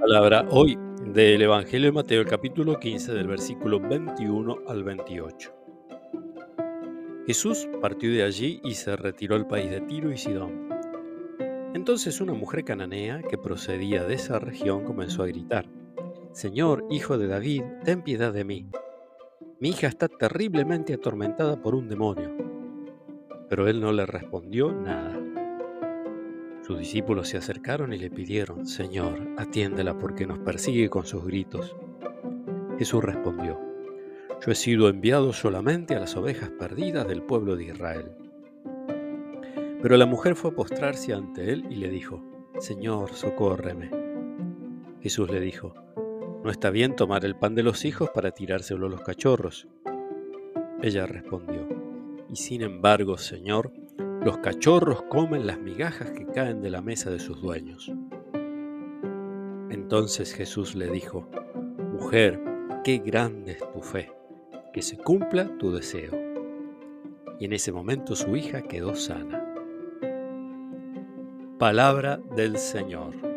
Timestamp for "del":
1.06-1.40, 3.14-3.26, 37.08-37.22, 72.36-72.58